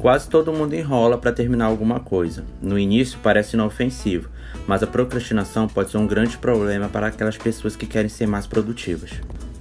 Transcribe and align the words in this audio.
Quase 0.00 0.28
todo 0.28 0.52
mundo 0.52 0.74
enrola 0.74 1.16
para 1.16 1.32
terminar 1.32 1.66
alguma 1.66 2.00
coisa. 2.00 2.44
No 2.60 2.78
início 2.78 3.18
parece 3.22 3.56
inofensivo, 3.56 4.28
mas 4.66 4.82
a 4.82 4.86
procrastinação 4.86 5.66
pode 5.66 5.90
ser 5.90 5.98
um 5.98 6.06
grande 6.06 6.36
problema 6.36 6.88
para 6.88 7.06
aquelas 7.06 7.36
pessoas 7.36 7.74
que 7.74 7.86
querem 7.86 8.08
ser 8.08 8.26
mais 8.26 8.46
produtivas. 8.46 9.10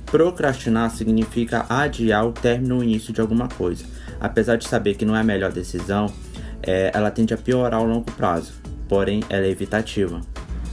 Procrastinar 0.06 0.92
significa 0.92 1.66
adiar 1.70 2.26
o 2.26 2.34
término 2.34 2.76
ou 2.76 2.84
início 2.84 3.14
de 3.14 3.22
alguma 3.22 3.48
coisa. 3.48 3.86
Apesar 4.20 4.58
de 4.58 4.68
saber 4.68 4.96
que 4.96 5.06
não 5.06 5.16
é 5.16 5.22
a 5.22 5.24
melhor 5.24 5.52
decisão, 5.52 6.12
é, 6.62 6.92
ela 6.94 7.12
tende 7.12 7.34
a 7.34 7.38
piorar 7.38 7.80
ao 7.80 7.86
longo 7.86 8.12
prazo, 8.12 8.54
porém 8.88 9.24
ela 9.30 9.46
é 9.46 9.50
evitativa. 9.50 10.22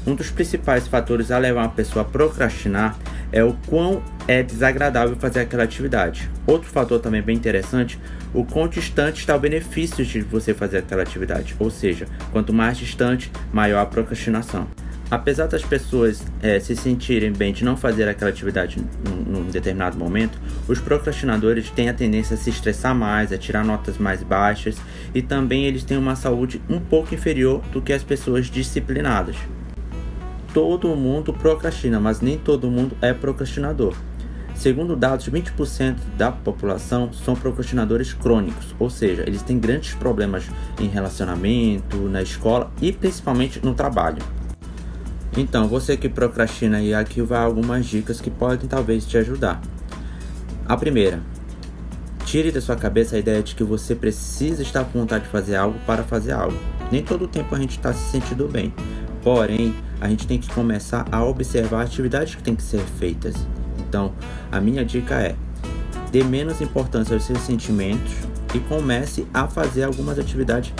Um 0.06 0.14
dos 0.14 0.30
principais 0.30 0.88
fatores 0.88 1.30
a 1.30 1.36
levar 1.36 1.60
uma 1.60 1.68
pessoa 1.68 2.02
a 2.02 2.08
procrastinar 2.08 2.96
é 3.30 3.44
o 3.44 3.54
quão 3.66 4.02
é 4.26 4.42
desagradável 4.42 5.14
fazer 5.16 5.40
aquela 5.40 5.64
atividade. 5.64 6.30
Outro 6.46 6.68
fator 6.70 6.98
também 7.00 7.20
bem 7.20 7.36
interessante, 7.36 7.98
o 8.32 8.44
quão 8.44 8.66
distante 8.66 9.20
está 9.20 9.36
o 9.36 9.38
benefício 9.38 10.04
de 10.04 10.22
você 10.22 10.54
fazer 10.54 10.78
aquela 10.78 11.02
atividade, 11.02 11.54
ou 11.58 11.70
seja, 11.70 12.06
quanto 12.32 12.52
mais 12.52 12.78
distante, 12.78 13.30
maior 13.52 13.80
a 13.80 13.86
procrastinação. 13.86 14.66
Apesar 15.10 15.48
das 15.48 15.62
pessoas 15.62 16.22
é, 16.40 16.58
se 16.60 16.74
sentirem 16.76 17.32
bem 17.32 17.52
de 17.52 17.64
não 17.64 17.76
fazer 17.76 18.08
aquela 18.08 18.30
atividade 18.30 18.78
num, 19.04 19.16
num 19.16 19.50
determinado 19.50 19.98
momento, 19.98 20.38
os 20.68 20.80
procrastinadores 20.80 21.68
têm 21.68 21.88
a 21.88 21.94
tendência 21.94 22.34
a 22.34 22.36
se 22.36 22.48
estressar 22.48 22.94
mais, 22.94 23.32
a 23.32 23.38
tirar 23.38 23.64
notas 23.64 23.98
mais 23.98 24.22
baixas 24.22 24.76
e 25.12 25.20
também 25.20 25.66
eles 25.66 25.82
têm 25.82 25.98
uma 25.98 26.14
saúde 26.14 26.62
um 26.70 26.78
pouco 26.78 27.12
inferior 27.12 27.60
do 27.72 27.82
que 27.82 27.92
as 27.92 28.04
pessoas 28.04 28.46
disciplinadas 28.46 29.36
todo 30.52 30.94
mundo 30.96 31.32
procrastina, 31.32 32.00
mas 32.00 32.20
nem 32.20 32.38
todo 32.38 32.70
mundo 32.70 32.96
é 33.00 33.12
procrastinador. 33.12 33.94
Segundo 34.54 34.94
dados, 34.94 35.28
20% 35.28 35.96
da 36.18 36.30
população 36.30 37.12
são 37.12 37.34
procrastinadores 37.34 38.12
crônicos, 38.12 38.74
ou 38.78 38.90
seja, 38.90 39.22
eles 39.26 39.42
têm 39.42 39.58
grandes 39.58 39.94
problemas 39.94 40.44
em 40.78 40.86
relacionamento, 40.86 41.96
na 42.08 42.20
escola 42.20 42.70
e 42.80 42.92
principalmente 42.92 43.64
no 43.64 43.72
trabalho. 43.72 44.22
Então, 45.36 45.68
você 45.68 45.96
que 45.96 46.08
procrastina 46.08 46.82
e 46.82 46.92
aqui 46.92 47.22
vai 47.22 47.42
algumas 47.42 47.86
dicas 47.86 48.20
que 48.20 48.30
podem 48.30 48.68
talvez 48.68 49.06
te 49.06 49.16
ajudar. 49.16 49.62
A 50.66 50.76
primeira, 50.76 51.20
tire 52.26 52.50
da 52.50 52.60
sua 52.60 52.76
cabeça 52.76 53.16
a 53.16 53.18
ideia 53.18 53.42
de 53.42 53.54
que 53.54 53.64
você 53.64 53.94
precisa 53.94 54.62
estar 54.62 54.84
com 54.84 55.00
vontade 55.00 55.24
de 55.24 55.30
fazer 55.30 55.56
algo 55.56 55.78
para 55.86 56.02
fazer 56.02 56.32
algo. 56.32 56.56
Nem 56.92 57.02
todo 57.02 57.24
o 57.24 57.28
tempo 57.28 57.54
a 57.54 57.58
gente 57.58 57.78
está 57.78 57.92
se 57.92 58.10
sentindo 58.10 58.46
bem. 58.46 58.74
Porém, 59.22 59.74
a 60.00 60.08
gente 60.08 60.26
tem 60.26 60.38
que 60.38 60.48
começar 60.52 61.06
a 61.12 61.24
observar 61.24 61.82
atividades 61.82 62.34
que 62.34 62.42
têm 62.42 62.56
que 62.56 62.62
ser 62.62 62.80
feitas. 62.98 63.34
Então, 63.78 64.12
a 64.50 64.60
minha 64.60 64.84
dica 64.84 65.14
é: 65.14 65.34
dê 66.10 66.24
menos 66.24 66.60
importância 66.60 67.14
aos 67.14 67.24
seus 67.24 67.40
sentimentos 67.40 68.12
e 68.54 68.58
comece 68.60 69.26
a 69.32 69.46
fazer 69.46 69.84
algumas 69.84 70.18
atividades 70.18 70.72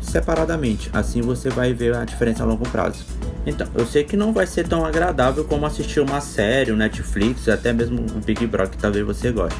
separadamente. 0.00 0.90
Assim 0.92 1.20
você 1.20 1.48
vai 1.48 1.72
ver 1.72 1.96
a 1.96 2.04
diferença 2.04 2.42
a 2.42 2.46
longo 2.46 2.68
prazo. 2.68 3.04
Então, 3.46 3.66
eu 3.74 3.86
sei 3.86 4.04
que 4.04 4.16
não 4.16 4.32
vai 4.32 4.46
ser 4.46 4.66
tão 4.66 4.84
agradável 4.84 5.44
como 5.44 5.66
assistir 5.66 6.00
uma 6.00 6.20
série, 6.20 6.70
o 6.70 6.76
Netflix, 6.76 7.48
até 7.48 7.72
mesmo 7.72 8.00
o 8.00 8.20
Big 8.20 8.46
Brother, 8.46 8.70
que 8.70 8.78
talvez 8.78 9.04
você 9.04 9.30
goste. 9.30 9.58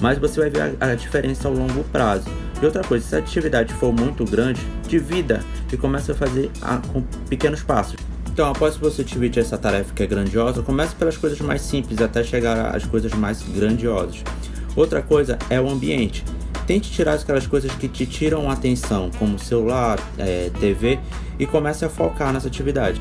Mas 0.00 0.18
você 0.18 0.40
vai 0.40 0.50
ver 0.50 0.76
a, 0.80 0.92
a 0.92 0.94
diferença 0.94 1.48
ao 1.48 1.54
longo 1.54 1.82
prazo. 1.84 2.26
E 2.60 2.64
outra 2.64 2.82
coisa, 2.82 3.06
se 3.06 3.14
a 3.14 3.18
atividade 3.18 3.72
for 3.74 3.92
muito 3.92 4.24
grande, 4.24 4.60
divida 4.88 5.42
e 5.72 5.76
comece 5.76 6.12
a 6.12 6.14
fazer 6.14 6.50
a, 6.62 6.78
com 6.78 7.02
pequenos 7.28 7.62
passos. 7.62 7.96
Então, 8.32 8.50
após 8.50 8.76
você 8.76 9.04
divide 9.04 9.38
essa 9.38 9.56
tarefa 9.56 9.94
que 9.94 10.02
é 10.02 10.06
grandiosa, 10.06 10.62
comece 10.62 10.94
pelas 10.96 11.16
coisas 11.16 11.40
mais 11.40 11.60
simples 11.60 12.00
até 12.00 12.24
chegar 12.24 12.74
às 12.74 12.84
coisas 12.84 13.12
mais 13.14 13.42
grandiosas. 13.42 14.24
Outra 14.74 15.00
coisa 15.00 15.38
é 15.48 15.60
o 15.60 15.70
ambiente. 15.70 16.24
Tente 16.66 16.90
tirar 16.90 17.14
aquelas 17.14 17.46
coisas 17.46 17.70
que 17.72 17.86
te 17.86 18.06
tiram 18.06 18.50
a 18.50 18.54
atenção, 18.54 19.10
como 19.18 19.38
celular, 19.38 20.00
é, 20.18 20.50
TV, 20.58 20.98
e 21.38 21.46
comece 21.46 21.84
a 21.84 21.88
focar 21.88 22.32
nessa 22.32 22.48
atividade. 22.48 23.00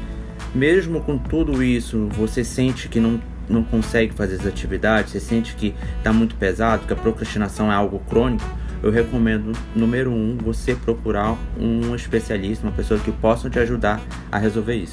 Mesmo 0.53 1.01
com 1.01 1.17
tudo 1.17 1.63
isso, 1.63 2.07
você 2.09 2.43
sente 2.43 2.87
que 2.87 2.99
não, 2.99 3.19
não 3.49 3.63
consegue 3.63 4.13
fazer 4.13 4.35
as 4.35 4.45
atividades, 4.45 5.13
você 5.13 5.19
sente 5.19 5.55
que 5.55 5.73
está 5.97 6.13
muito 6.13 6.35
pesado, 6.35 6.85
que 6.85 6.93
a 6.93 6.95
procrastinação 6.95 7.71
é 7.71 7.75
algo 7.75 7.99
crônico, 8.07 8.45
eu 8.83 8.91
recomendo, 8.91 9.53
número 9.73 10.11
um, 10.11 10.37
você 10.37 10.75
procurar 10.75 11.37
um 11.57 11.95
especialista, 11.95 12.67
uma 12.67 12.73
pessoa 12.73 12.99
que 12.99 13.11
possa 13.13 13.49
te 13.49 13.57
ajudar 13.57 14.01
a 14.29 14.37
resolver 14.37 14.75
isso. 14.75 14.91